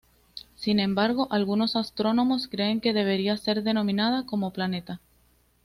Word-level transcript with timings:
Sin 0.55 0.79
embargo, 0.79 1.27
algunos 1.29 1.75
astrónomos 1.75 2.47
creen 2.47 2.81
que 2.81 2.91
debería 2.91 3.37
ser 3.37 3.61
denominada 3.61 4.25
como 4.25 4.51
planeta. 4.51 4.99